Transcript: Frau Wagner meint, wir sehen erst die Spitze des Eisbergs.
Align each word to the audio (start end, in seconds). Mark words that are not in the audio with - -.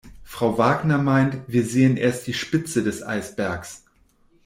Frau 0.23 0.57
Wagner 0.57 0.97
meint, 0.97 1.43
wir 1.45 1.63
sehen 1.63 1.95
erst 1.95 2.25
die 2.25 2.33
Spitze 2.33 2.81
des 2.81 3.03
Eisbergs. 3.03 3.83